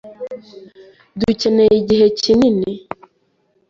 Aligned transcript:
Dukeneye 1.19 1.73
igihe 1.81 2.07
kinini. 2.19 2.71